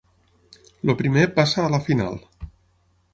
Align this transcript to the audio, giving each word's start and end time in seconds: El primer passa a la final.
El 0.87 0.93
primer 1.01 1.27
passa 1.39 1.65
a 1.67 1.73
la 1.75 1.83
final. 1.91 2.19